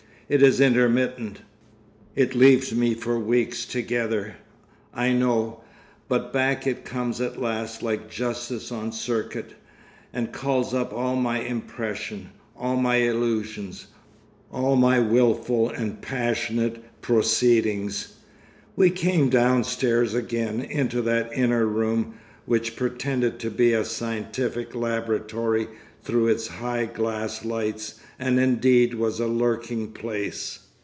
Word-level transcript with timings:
It 0.33 0.41
is 0.41 0.61
intermittent; 0.61 1.41
it 2.15 2.33
leaves 2.35 2.73
me 2.73 2.93
for 2.93 3.19
weeks 3.19 3.65
together, 3.65 4.35
I 4.93 5.11
know, 5.11 5.59
but 6.07 6.31
back 6.31 6.65
it 6.65 6.85
comes 6.85 7.19
at 7.19 7.37
last 7.41 7.83
like 7.83 8.09
justice 8.09 8.71
on 8.71 8.93
circuit, 8.93 9.55
and 10.13 10.31
calls 10.31 10.73
up 10.73 10.93
all 10.93 11.17
my 11.17 11.41
impression, 11.41 12.29
all 12.55 12.77
my 12.77 12.95
illusions, 12.95 13.87
all 14.53 14.77
my 14.77 14.99
willful 14.99 15.69
and 15.69 16.01
passionate 16.01 16.81
proceedings. 17.01 18.13
We 18.77 18.89
came 18.89 19.27
downstairs 19.29 20.13
again 20.13 20.61
into 20.61 21.01
that 21.01 21.29
inner 21.33 21.65
room 21.65 22.13
which 22.45 22.77
pretended 22.77 23.37
to 23.39 23.51
be 23.51 23.73
a 23.73 23.83
scientific 23.83 24.73
laboratory 24.73 25.67
through 26.03 26.27
its 26.29 26.47
high 26.47 26.83
glass 26.83 27.45
lights, 27.45 27.99
and 28.17 28.39
indeed 28.39 28.91
was 28.91 29.19
a 29.19 29.27
lurking 29.27 29.87
place. 29.91 30.57